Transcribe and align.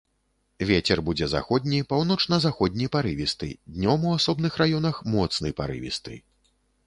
Вецер 0.69 1.01
будзе 1.09 1.25
заходні, 1.33 1.81
паўночна-заходні 1.91 2.87
парывісты, 2.97 3.49
днём 3.75 4.09
у 4.09 4.13
асобных 4.21 4.57
раёнах 4.65 4.95
моцны 5.17 5.55
парывісты. 5.61 6.13